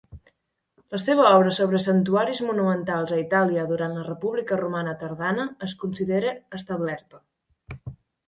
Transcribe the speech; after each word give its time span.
La 0.93 0.99
seva 1.01 1.25
obra 1.39 1.51
sobre 1.57 1.81
santuaris 1.85 2.39
monumentals 2.47 3.13
a 3.17 3.19
Itàlia 3.23 3.67
durant 3.73 3.93
la 3.99 4.07
República 4.07 4.59
Romana 4.63 4.97
tardana 5.03 5.45
es 5.67 5.75
considera 5.83 6.33
establerta. 6.61 7.21